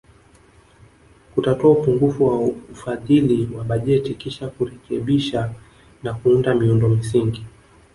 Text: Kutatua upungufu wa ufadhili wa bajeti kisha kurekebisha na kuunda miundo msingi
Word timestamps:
Kutatua 1.35 1.71
upungufu 1.71 2.25
wa 2.27 2.39
ufadhili 2.71 3.49
wa 3.57 3.63
bajeti 3.63 4.13
kisha 4.13 4.47
kurekebisha 4.47 5.51
na 6.03 6.13
kuunda 6.13 6.55
miundo 6.55 6.89
msingi 6.89 7.45